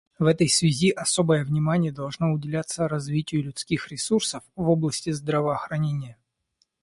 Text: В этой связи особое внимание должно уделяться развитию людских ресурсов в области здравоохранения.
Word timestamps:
В 0.17 0.25
этой 0.25 0.49
связи 0.49 0.89
особое 0.89 1.45
внимание 1.45 1.91
должно 1.91 2.31
уделяться 2.31 2.87
развитию 2.87 3.43
людских 3.43 3.89
ресурсов 3.89 4.41
в 4.55 4.67
области 4.67 5.11
здравоохранения. 5.11 6.17